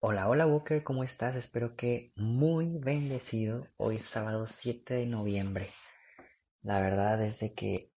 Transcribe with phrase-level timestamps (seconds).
[0.00, 1.34] Hola, hola Walker, ¿cómo estás?
[1.34, 3.66] Espero que muy bendecido.
[3.76, 5.68] Hoy sábado 7 de noviembre.
[6.62, 7.90] La verdad es de que,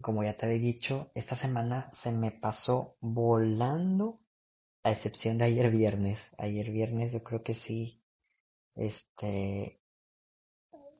[0.00, 4.20] como ya te había dicho, esta semana se me pasó volando,
[4.84, 6.32] a excepción de ayer viernes.
[6.38, 8.00] Ayer viernes yo creo que sí,
[8.76, 9.80] este,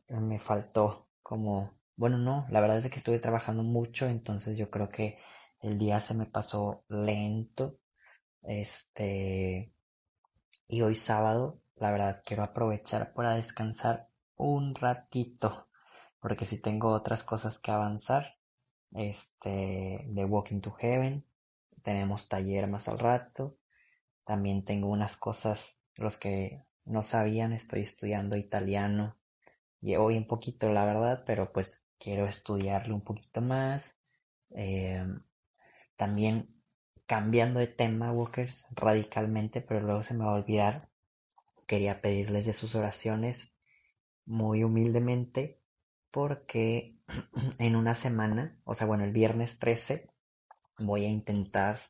[0.09, 4.69] me faltó como, bueno, no, la verdad es de que estuve trabajando mucho, entonces yo
[4.69, 5.17] creo que
[5.61, 7.79] el día se me pasó lento.
[8.43, 9.73] Este,
[10.73, 15.67] Y hoy sábado, la verdad, quiero aprovechar para descansar un ratito,
[16.21, 18.37] porque si tengo otras cosas que avanzar,
[18.93, 21.27] este, de Walking to Heaven,
[21.83, 23.59] tenemos taller más al rato,
[24.23, 29.17] también tengo unas cosas, los que no sabían, estoy estudiando italiano,
[29.81, 34.01] llevo un poquito, la verdad, pero pues quiero estudiarlo un poquito más,
[34.51, 35.03] eh,
[35.97, 36.60] también
[37.11, 40.89] cambiando de tema, Walkers, radicalmente, pero luego se me va a olvidar.
[41.67, 43.53] Quería pedirles de sus oraciones
[44.27, 45.61] muy humildemente
[46.13, 46.95] porque
[47.59, 50.09] en una semana, o sea, bueno, el viernes 13,
[50.79, 51.81] voy a intentar,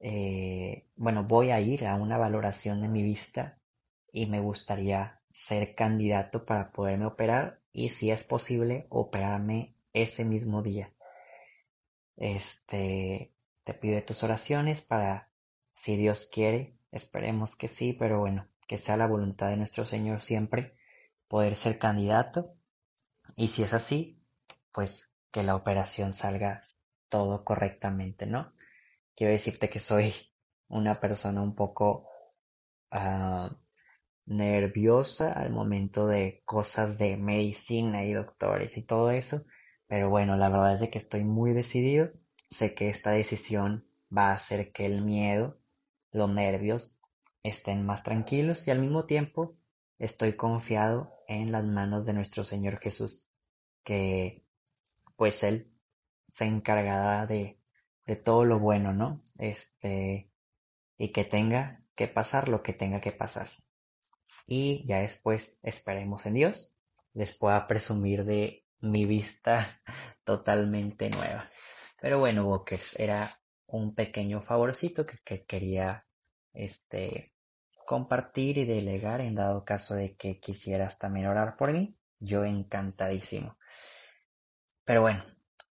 [0.00, 3.60] eh, bueno, voy a ir a una valoración de mi vista
[4.12, 10.60] y me gustaría ser candidato para poderme operar y si es posible operarme ese mismo
[10.60, 10.92] día.
[12.16, 13.33] Este,
[13.64, 15.30] te pido tus oraciones para,
[15.72, 20.22] si Dios quiere, esperemos que sí, pero bueno, que sea la voluntad de nuestro Señor
[20.22, 20.76] siempre
[21.28, 22.54] poder ser candidato
[23.36, 24.22] y si es así,
[24.72, 26.62] pues que la operación salga
[27.08, 28.52] todo correctamente, ¿no?
[29.16, 30.12] Quiero decirte que soy
[30.68, 32.08] una persona un poco
[32.92, 33.48] uh,
[34.26, 39.44] nerviosa al momento de cosas de medicina y doctores y todo eso,
[39.86, 42.10] pero bueno, la verdad es de que estoy muy decidido.
[42.54, 43.84] Sé que esta decisión
[44.16, 45.58] va a hacer que el miedo,
[46.12, 47.00] los nervios
[47.42, 49.56] estén más tranquilos y al mismo tiempo
[49.98, 53.28] estoy confiado en las manos de nuestro Señor Jesús,
[53.82, 54.44] que
[55.16, 55.68] pues Él
[56.28, 57.58] se encargará de,
[58.22, 59.20] todo lo bueno, ¿no?
[59.36, 60.30] Este,
[60.96, 63.48] y que tenga que pasar lo que tenga que pasar.
[64.46, 66.76] Y ya después esperemos en Dios,
[67.14, 69.66] les pueda presumir de mi vista
[70.22, 71.50] totalmente nueva.
[72.04, 73.30] Pero bueno, Walkers, era
[73.66, 76.04] un pequeño favorcito que, que quería
[76.52, 77.32] este
[77.86, 83.56] compartir y delegar en dado caso de que quisieras también orar por mí, yo encantadísimo.
[84.84, 85.24] Pero bueno,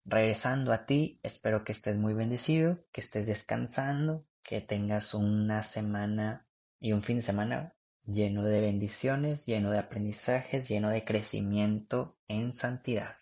[0.04, 6.46] regresando a ti, espero que estés muy bendecido, que estés descansando, que tengas una semana
[6.82, 7.74] y un fin de semana
[8.06, 13.16] lleno de bendiciones, lleno de aprendizajes, lleno de crecimiento en santidad.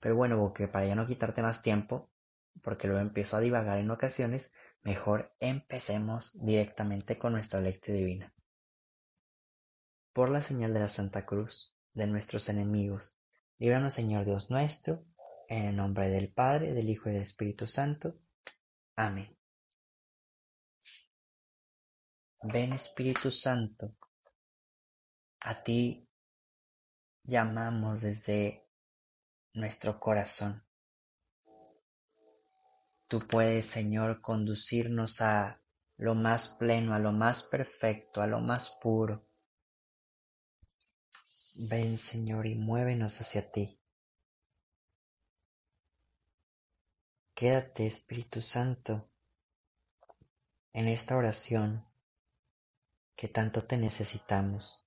[0.00, 2.12] Pero bueno, porque para ya no quitarte más tiempo,
[2.62, 8.32] porque luego empiezo a divagar en ocasiones, mejor empecemos directamente con nuestra lectura divina.
[10.12, 13.18] Por la señal de la Santa Cruz, de nuestros enemigos,
[13.58, 15.04] líbranos Señor Dios nuestro,
[15.48, 18.14] en el nombre del Padre, del Hijo y del Espíritu Santo.
[18.96, 19.36] Amén.
[22.42, 23.94] Ven Espíritu Santo,
[25.40, 26.08] a ti
[27.22, 28.66] llamamos desde
[29.52, 30.63] nuestro corazón.
[33.08, 35.60] Tú puedes, Señor, conducirnos a
[35.96, 39.26] lo más pleno, a lo más perfecto, a lo más puro.
[41.56, 43.78] Ven, Señor, y muévenos hacia ti.
[47.34, 49.08] Quédate, Espíritu Santo,
[50.72, 51.84] en esta oración
[53.16, 54.86] que tanto te necesitamos.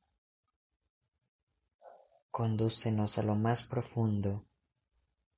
[2.31, 4.45] Condúcenos a lo más profundo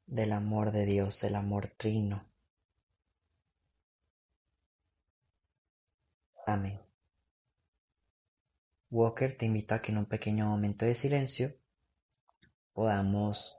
[0.06, 2.29] del amor de Dios, el amor trino.
[6.50, 6.82] Amén.
[8.90, 11.56] Walker te invita a que en un pequeño momento de silencio
[12.74, 13.56] podamos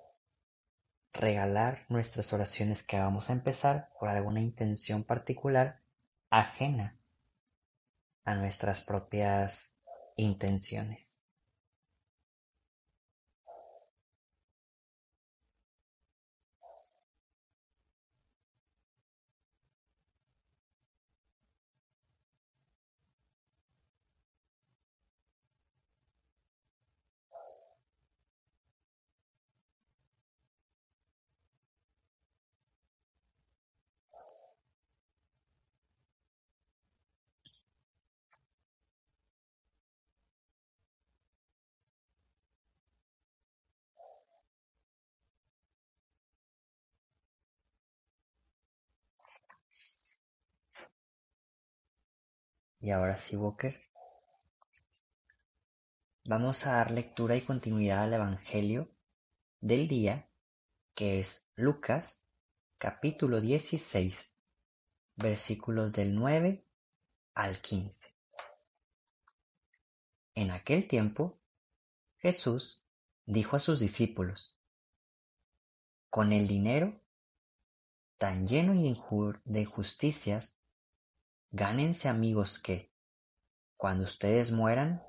[1.13, 5.81] regalar nuestras oraciones que vamos a empezar por alguna intención particular
[6.31, 6.99] ajena
[8.25, 9.77] a nuestras propias
[10.17, 11.17] intenciones.
[52.83, 53.79] Y ahora sí, Walker,
[56.25, 58.89] vamos a dar lectura y continuidad al Evangelio
[59.61, 60.31] del día,
[60.95, 62.25] que es Lucas
[62.79, 64.35] capítulo 16,
[65.17, 66.65] versículos del 9
[67.35, 68.15] al 15.
[70.35, 71.39] En aquel tiempo,
[72.17, 72.87] Jesús
[73.27, 74.59] dijo a sus discípulos,
[76.09, 76.99] Con el dinero
[78.17, 80.59] tan lleno de injusticias,
[81.53, 82.93] gánense amigos que,
[83.77, 85.03] cuando ustedes mueran,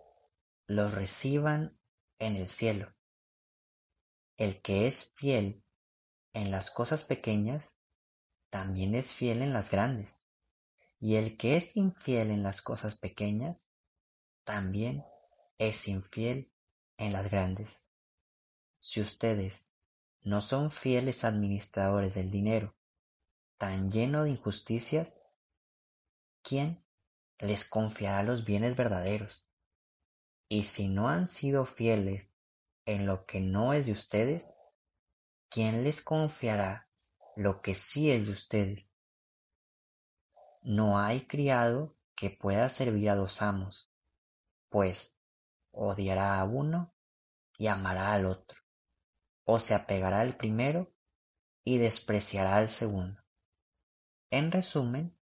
[0.66, 1.78] los reciban
[2.20, 2.96] en el cielo.
[4.38, 5.64] El que es fiel
[6.34, 7.76] en las cosas pequeñas,
[8.50, 10.24] también es fiel en las grandes.
[11.00, 13.68] Y el que es infiel en las cosas pequeñas,
[14.44, 15.04] también
[15.58, 16.52] es infiel
[16.98, 17.88] en las grandes.
[18.80, 19.72] Si ustedes
[20.22, 22.76] no son fieles administradores del dinero,
[23.58, 25.21] tan lleno de injusticias,
[26.42, 26.84] ¿quién
[27.40, 29.50] les confiará los bienes verdaderos?
[30.48, 32.32] Y si no han sido fieles
[32.86, 34.54] en lo que no es de ustedes,
[35.50, 36.90] ¿quién les confiará
[37.36, 38.86] lo que sí es de ustedes?
[40.62, 43.92] No hay criado que pueda servir a dos amos,
[44.70, 45.18] pues
[45.72, 46.94] odiará a uno
[47.58, 48.60] y amará al otro,
[49.46, 50.92] o se apegará al primero
[51.64, 53.22] y despreciará al segundo.
[54.30, 55.18] En resumen,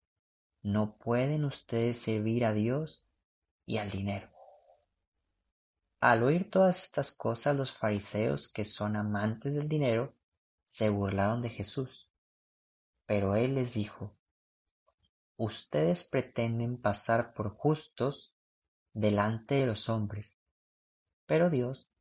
[0.63, 3.07] no pueden ustedes servir a Dios
[3.65, 4.30] y al dinero.
[6.00, 10.13] Al oír todas estas cosas, los fariseos, que son amantes del dinero,
[10.65, 12.07] se burlaron de Jesús.
[13.06, 14.13] Pero él les dijo,
[15.38, 18.33] Ustedes pretenden pasar por justos
[18.94, 20.39] delante de los hombres,
[21.27, 21.92] pero Dios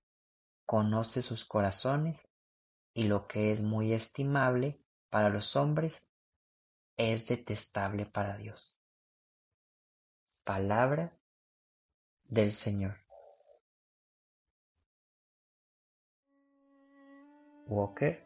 [0.64, 2.26] conoce sus corazones
[2.94, 4.80] y lo que es muy estimable
[5.10, 6.08] para los hombres
[6.96, 8.80] es detestable para Dios.
[10.44, 11.12] Palabra
[12.24, 12.96] del Señor.
[17.66, 18.24] Walker,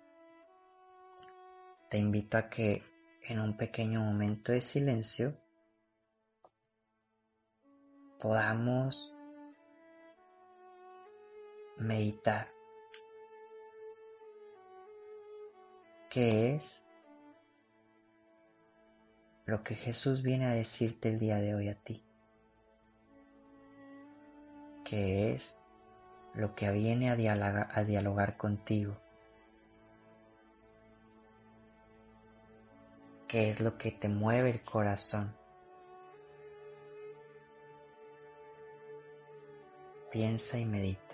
[1.89, 2.83] te invito a que
[3.23, 5.35] en un pequeño momento de silencio
[8.19, 9.11] podamos
[11.79, 12.53] meditar
[16.11, 16.80] qué es
[19.51, 22.05] lo que Jesús viene a decirte el día de hoy a ti,
[24.85, 25.59] qué es
[26.35, 28.97] lo que viene a dialogar, contigo,
[33.27, 35.35] qué es lo que te mueve el corazón.
[40.13, 41.10] Piensa y medita.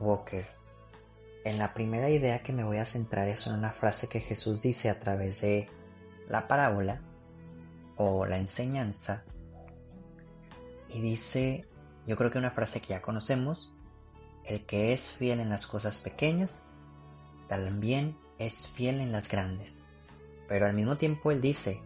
[0.00, 0.46] Walker.
[1.44, 4.62] En la primera idea que me voy a centrar es en una frase que Jesús
[4.62, 5.68] dice a través de
[6.28, 7.02] la parábola
[7.96, 9.24] o la enseñanza.
[10.88, 11.66] Y dice,
[12.06, 13.72] yo creo que una frase que ya conocemos,
[14.44, 16.60] el que es fiel en las cosas pequeñas,
[17.48, 19.80] también es fiel en las grandes.
[20.48, 21.80] Pero al mismo tiempo él dice,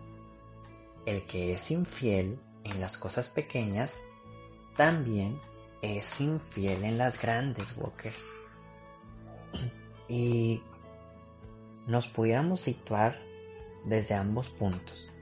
[1.06, 4.02] el que es infiel en las cosas pequeñas,
[4.76, 5.40] también
[5.82, 8.12] es infiel en las grandes, Walker.
[10.08, 10.62] Y
[11.86, 13.18] nos pudiéramos situar
[13.84, 15.12] desde ambos puntos,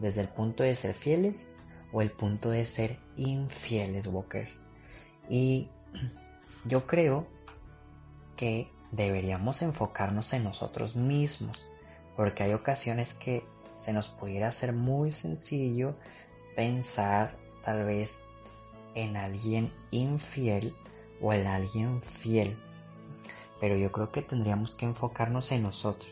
[0.00, 1.48] desde el punto de ser fieles
[1.92, 4.48] o el punto de ser infieles, Walker.
[5.28, 5.68] Y
[6.64, 7.26] yo creo
[8.36, 11.68] que deberíamos enfocarnos en nosotros mismos,
[12.16, 13.44] porque hay ocasiones que
[13.78, 15.96] se nos pudiera hacer muy sencillo
[16.54, 18.22] pensar tal vez
[18.96, 20.74] en alguien infiel
[21.20, 22.56] o en alguien fiel.
[23.60, 26.10] Pero yo creo que tendríamos que enfocarnos en nosotros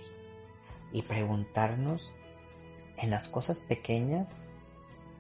[0.92, 2.14] y preguntarnos
[2.98, 4.36] en las cosas pequeñas,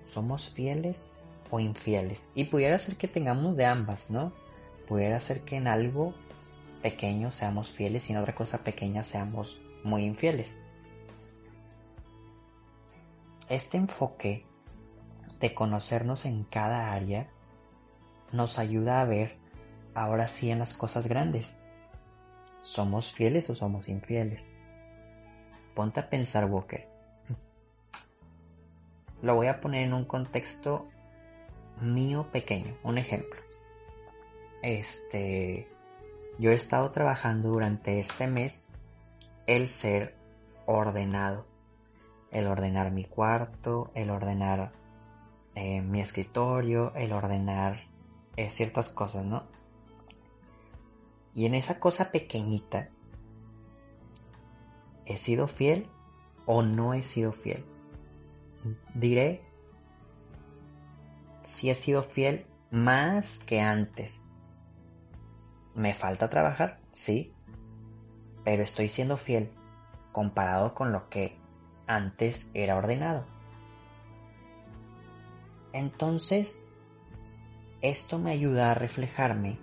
[0.04, 1.12] ¿somos fieles
[1.50, 2.28] o infieles?
[2.34, 4.32] Y pudiera ser que tengamos de ambas, ¿no?
[4.86, 6.14] Pudiera ser que en algo
[6.82, 10.58] pequeño seamos fieles y en otra cosa pequeña seamos muy infieles.
[13.48, 14.46] Este enfoque
[15.40, 17.30] de conocernos en cada área
[18.34, 19.36] nos ayuda a ver
[19.94, 21.56] ahora sí en las cosas grandes.
[22.62, 24.42] ¿Somos fieles o somos infieles?
[25.74, 26.88] Ponte a pensar, Walker.
[29.22, 30.88] Lo voy a poner en un contexto
[31.80, 33.40] mío pequeño, un ejemplo.
[34.62, 35.68] Este,
[36.38, 38.72] yo he estado trabajando durante este mes
[39.46, 40.16] el ser
[40.66, 41.46] ordenado,
[42.30, 44.72] el ordenar mi cuarto, el ordenar
[45.54, 47.93] eh, mi escritorio, el ordenar
[48.36, 49.44] eh, ciertas cosas, ¿no?
[51.34, 52.90] Y en esa cosa pequeñita
[55.06, 55.86] ¿He sido fiel
[56.46, 57.64] o no he sido fiel?
[58.94, 59.42] Diré
[61.42, 64.12] si he sido fiel más que antes.
[65.74, 66.80] ¿Me falta trabajar?
[66.94, 67.34] Sí.
[68.44, 69.52] Pero estoy siendo fiel
[70.12, 71.38] comparado con lo que
[71.86, 73.26] antes era ordenado.
[75.74, 76.63] Entonces,
[77.84, 79.58] esto me ayuda a reflejarme.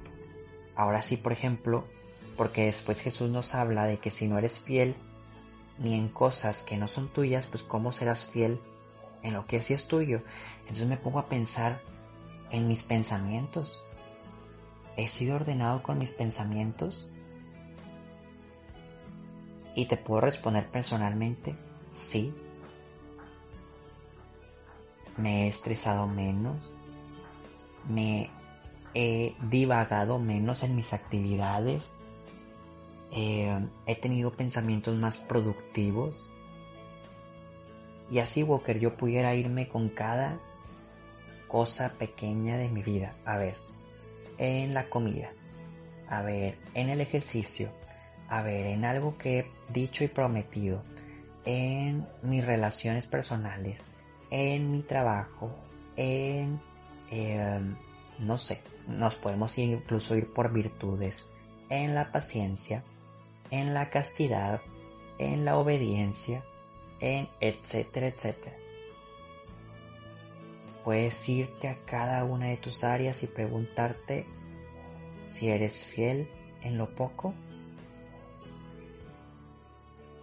[0.75, 1.85] Ahora sí, por ejemplo,
[2.37, 4.95] porque después Jesús nos habla de que si no eres fiel
[5.79, 8.61] ni en cosas que no son tuyas, pues cómo serás fiel
[9.23, 10.21] en lo que sí es tuyo.
[10.61, 11.81] Entonces me pongo a pensar
[12.51, 13.83] en mis pensamientos.
[14.97, 17.09] ¿He sido ordenado con mis pensamientos?
[19.73, 21.55] Y te puedo responder personalmente,
[21.89, 22.35] sí.
[25.17, 26.70] Me he estresado menos.
[27.87, 28.29] Me
[28.93, 31.93] he divagado menos en mis actividades.
[33.11, 36.31] Eh, he tenido pensamientos más productivos.
[38.09, 40.39] Y así, Walker, yo pudiera irme con cada
[41.47, 43.15] cosa pequeña de mi vida.
[43.25, 43.55] A ver,
[44.37, 45.31] en la comida.
[46.07, 47.69] A ver, en el ejercicio.
[48.27, 50.83] A ver, en algo que he dicho y prometido.
[51.45, 53.83] En mis relaciones personales.
[54.29, 55.51] En mi trabajo.
[55.95, 56.59] En...
[57.11, 57.75] Em,
[58.19, 61.29] no sé, nos podemos incluso ir por virtudes.
[61.69, 62.83] En la paciencia
[63.51, 64.61] en la castidad,
[65.19, 66.43] en la obediencia,
[67.01, 68.55] en etcétera, etcétera.
[70.85, 74.25] Puedes irte a cada una de tus áreas y preguntarte
[75.21, 76.27] si eres fiel
[76.63, 77.35] en lo poco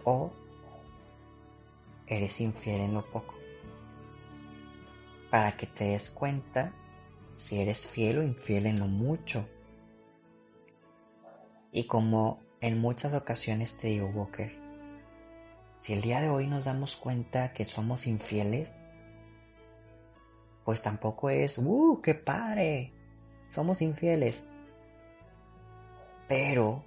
[0.03, 0.31] o
[2.07, 3.38] eres infiel en lo poco.
[5.31, 6.73] Para que te des cuenta
[7.35, 9.47] si eres fiel o infiel en lo mucho.
[11.71, 14.51] Y como en muchas ocasiones te digo, Walker,
[15.77, 18.77] si el día de hoy nos damos cuenta que somos infieles,
[20.65, 22.93] pues tampoco es, ¡uh, qué padre!
[23.47, 24.45] Somos infieles.
[26.27, 26.83] Pero,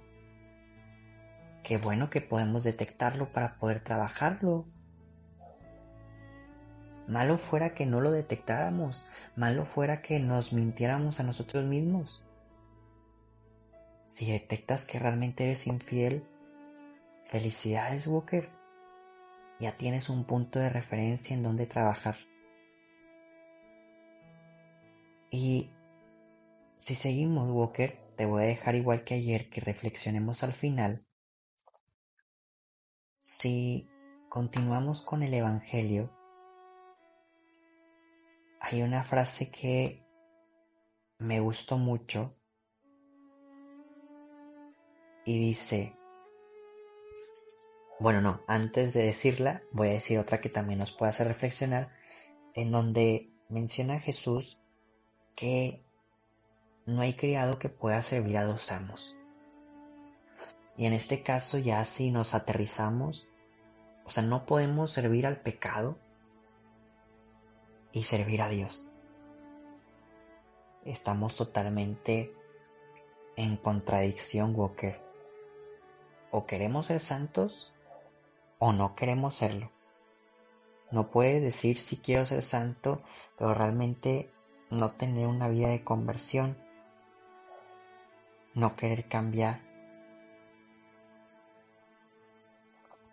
[1.63, 4.65] qué bueno que podemos detectarlo para poder trabajarlo.
[7.07, 9.05] Malo fuera que no lo detectáramos,
[9.35, 12.23] malo fuera que nos mintiéramos a nosotros mismos.
[14.05, 16.25] Si detectas que realmente eres infiel,
[17.25, 18.49] felicidades Walker.
[19.59, 22.15] Ya tienes un punto de referencia en donde trabajar.
[25.29, 25.71] Y
[26.77, 31.05] si seguimos Walker, te voy a dejar igual que ayer que reflexionemos al final.
[33.19, 33.89] Si
[34.29, 36.11] continuamos con el Evangelio,
[38.73, 40.03] hay una frase que
[41.19, 42.35] me gustó mucho
[45.25, 45.95] y dice,
[47.99, 51.89] bueno, no, antes de decirla, voy a decir otra que también nos puede hacer reflexionar,
[52.55, 54.59] en donde menciona Jesús
[55.35, 55.85] que
[56.87, 59.15] no hay criado que pueda servir a dos amos.
[60.77, 63.27] Y en este caso ya si nos aterrizamos,
[64.03, 65.99] o sea, no podemos servir al pecado
[67.93, 68.87] y servir a Dios.
[70.83, 72.33] Estamos totalmente
[73.37, 75.03] en contradicción, Walker
[76.33, 77.71] o queremos ser santos
[78.57, 79.69] o no queremos serlo.
[80.89, 83.03] No puedes decir si quiero ser santo,
[83.37, 84.31] pero realmente
[84.71, 86.57] no tener una vida de conversión,
[88.55, 89.61] no querer cambiar.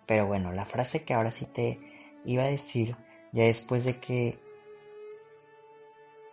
[0.06, 1.78] Pero bueno, la frase que ahora sí te
[2.24, 2.96] iba a decir,
[3.32, 4.38] ya después de que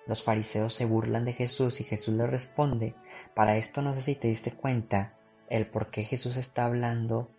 [0.08, 2.96] los fariseos se burlan de Jesús y Jesús les responde,
[3.36, 5.14] para esto no sé si te diste cuenta
[5.50, 7.30] el por qué Jesús está hablando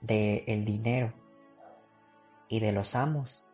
[0.00, 1.12] de el dinero
[2.48, 3.44] y de los amos.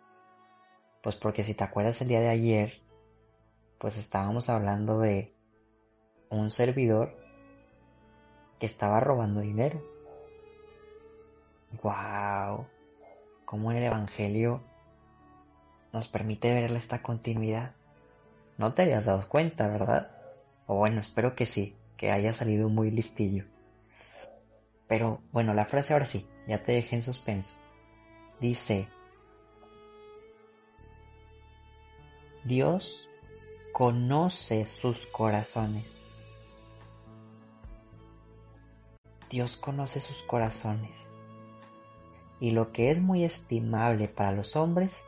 [1.03, 2.81] Pues porque si te acuerdas el día de ayer,
[3.79, 5.35] pues estábamos hablando de
[6.31, 7.15] un servidor
[8.59, 9.83] que estaba robando dinero.
[11.83, 12.67] ¡Wow!
[13.45, 14.63] Cómo el Evangelio
[15.93, 17.75] nos permite ver esta continuidad.
[18.57, 20.11] No te habías dado cuenta, ¿verdad?
[20.67, 23.45] O bueno, espero que sí, que haya salido muy listillo.
[24.87, 27.57] Pero bueno, la frase ahora sí, ya te dejé en suspenso.
[28.41, 28.89] Dice,
[32.45, 33.09] Dios
[33.73, 35.85] conoce sus corazones.
[39.31, 41.11] Dios conoce sus corazones.
[42.39, 45.05] Y lo que es muy estimable para los hombres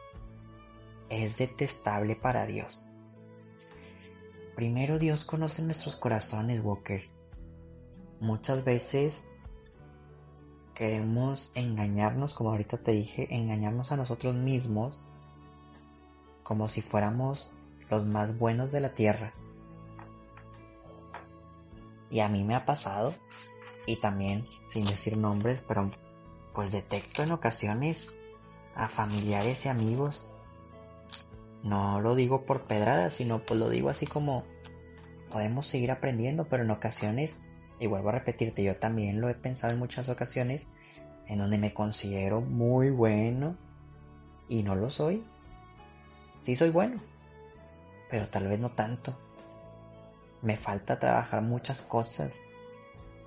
[1.11, 2.91] es detestable para Dios.
[4.57, 7.03] Primero Dios conoce nuestros corazones, Walker.
[8.21, 9.29] Muchas veces
[10.75, 15.07] queremos engañarnos, como ahorita te dije, engañarnos a nosotros mismos
[16.43, 17.53] como si fuéramos
[17.91, 19.35] los más buenos de la tierra.
[22.09, 23.13] Y a mí me ha pasado,
[23.85, 25.91] y también sin decir nombres, pero
[26.55, 28.15] pues detecto en ocasiones
[28.75, 30.33] a familiares y amigos
[31.67, 34.45] no lo digo por pedradas, sino pues lo digo así como
[35.31, 37.43] podemos seguir aprendiendo, pero en ocasiones,
[37.81, 40.67] y vuelvo a repetirte, yo también lo he pensado en muchas ocasiones,
[41.27, 43.57] en donde me considero muy bueno
[44.49, 45.25] y no lo soy.
[46.39, 47.01] Sí soy bueno,
[48.11, 49.19] pero tal vez no tanto.
[50.43, 52.33] Me falta trabajar muchas cosas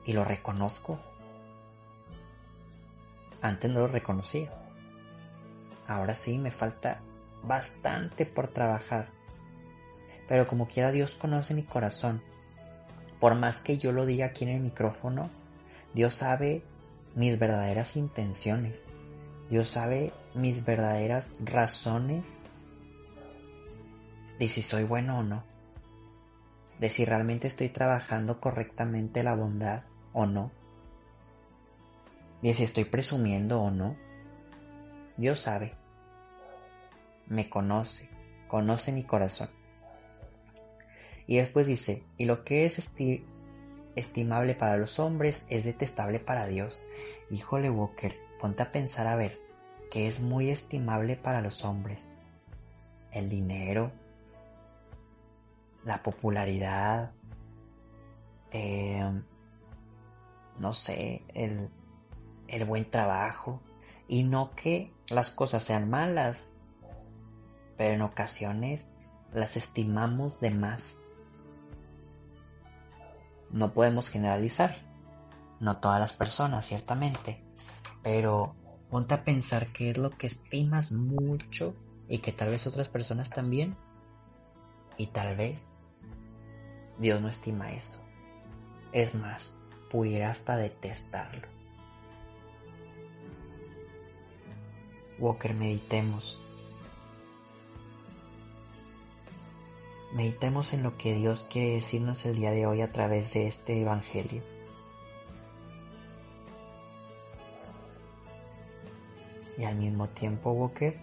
[0.06, 0.98] y lo reconozco.
[3.42, 4.50] Antes no lo reconocía.
[5.88, 7.02] Ahora sí me falta
[7.44, 9.10] bastante por trabajar.
[10.28, 12.22] Pero como quiera Dios conoce mi corazón.
[13.20, 15.30] Por más que yo lo diga aquí en el micrófono,
[15.94, 16.64] Dios sabe
[17.16, 18.86] mis verdaderas intenciones.
[19.50, 22.38] Dios sabe mis verdaderas razones
[24.38, 25.44] de si soy bueno o no.
[26.80, 30.52] De si realmente estoy trabajando correctamente la bondad o no.
[32.42, 33.98] De si estoy presumiendo o no.
[35.18, 35.74] Dios sabe
[37.30, 38.10] me conoce,
[38.48, 39.50] conoce mi corazón.
[41.28, 42.80] Y después dice, y lo que es
[43.96, 46.88] estimable para los hombres es detestable para Dios.
[47.30, 49.40] Híjole Walker, ponte a pensar a ver,
[49.92, 52.08] que es muy estimable para los hombres.
[53.12, 53.92] El dinero,
[55.84, 57.12] la popularidad,
[58.52, 59.24] em,
[60.58, 61.70] no sé, el,
[62.48, 63.62] el buen trabajo.
[64.08, 66.54] Y no que las cosas sean malas,
[67.80, 68.92] pero en ocasiones
[69.34, 71.00] las estimamos de más.
[73.52, 74.76] No podemos generalizar,
[75.62, 77.42] no todas las personas, ciertamente,
[78.04, 78.54] pero
[78.90, 81.74] ponte a pensar qué es lo que estimas mucho
[82.10, 83.78] y que tal vez otras personas también,
[84.98, 85.72] y tal vez
[86.98, 88.04] Dios no estima eso.
[88.92, 89.58] Es más,
[89.90, 91.48] pudiera hasta detestarlo.
[95.18, 96.49] Walker, meditemos.
[100.12, 103.80] Meditemos en lo que Dios quiere decirnos el día de hoy a través de este
[103.80, 104.42] Evangelio.
[109.56, 110.98] Y al mismo tiempo, Walker,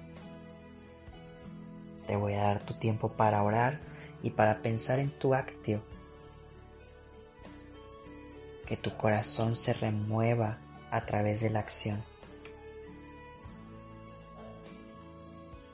[2.06, 3.80] te voy a dar tu tiempo para orar
[4.22, 5.82] y para pensar en tu actio.
[8.66, 10.58] Que tu corazón se remueva
[10.90, 12.02] a través de la acción.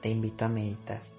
[0.02, 1.11] Te invito a meditar.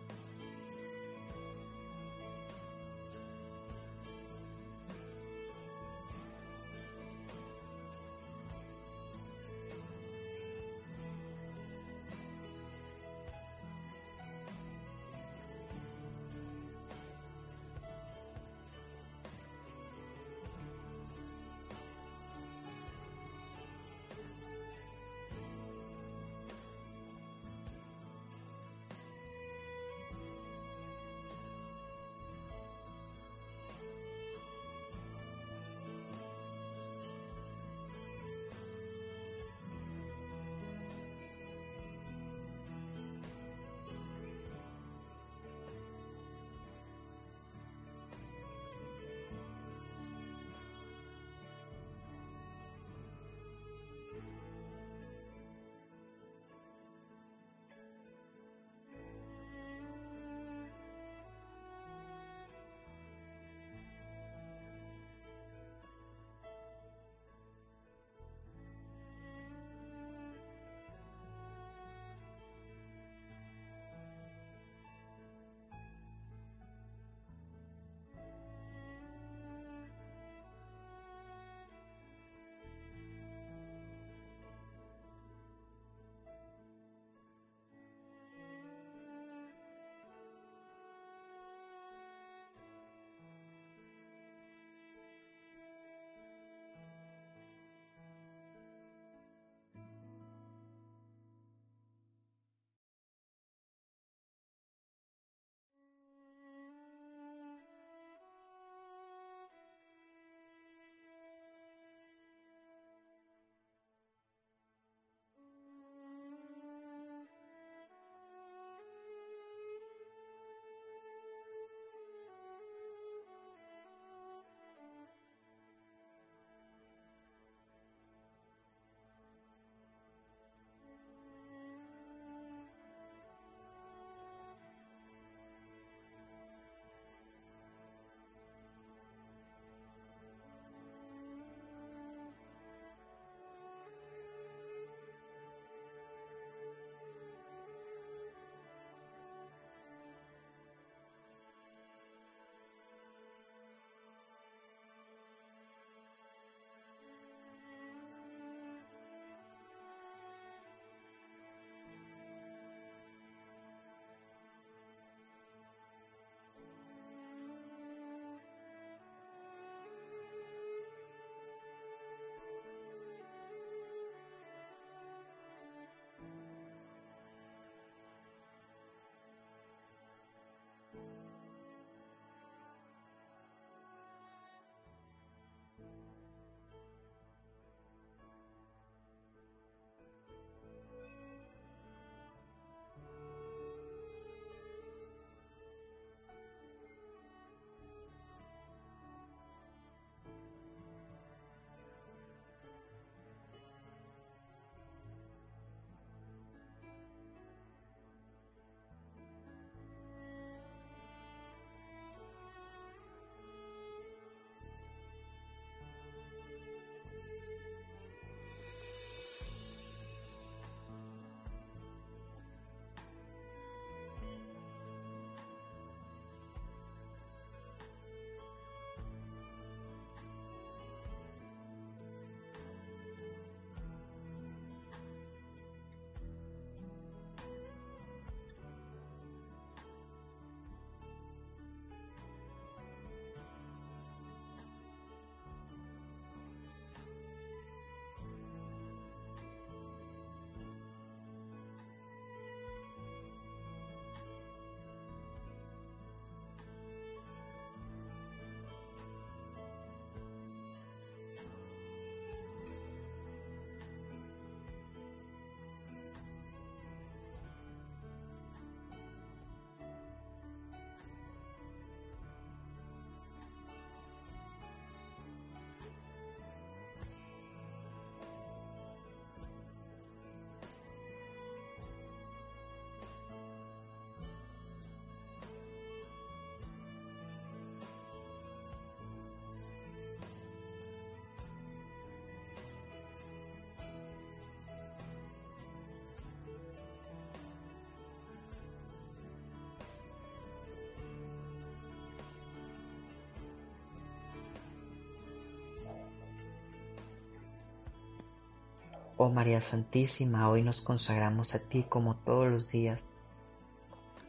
[309.25, 313.09] Oh María Santísima, hoy nos consagramos a ti como todos los días,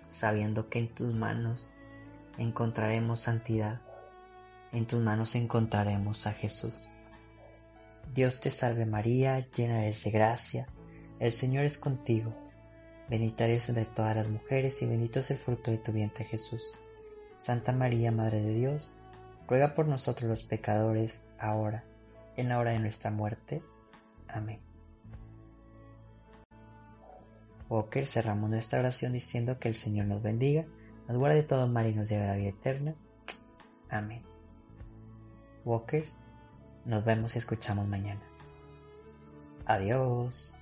[0.08, 1.74] sabiendo que en tus manos
[2.38, 3.80] encontraremos santidad,
[4.70, 6.92] en tus manos encontraremos a Jesús.
[8.14, 10.68] Dios te salve María, llena eres de gracia,
[11.18, 12.32] el Señor es contigo,
[13.10, 16.78] bendita eres entre todas las mujeres y bendito es el fruto de tu vientre Jesús.
[17.34, 18.96] Santa María, Madre de Dios,
[19.48, 21.82] ruega por nosotros los pecadores, ahora,
[22.36, 23.60] en la hora de nuestra muerte.
[24.28, 24.73] Amén.
[27.74, 30.64] Walker, cerramos nuestra oración diciendo que el Señor nos bendiga,
[31.08, 32.94] nos guarde todo mal y nos lleve a la vida eterna.
[33.90, 34.22] Amén.
[35.64, 36.16] Walkers,
[36.84, 38.20] nos vemos y escuchamos mañana.
[39.66, 40.56] Adiós.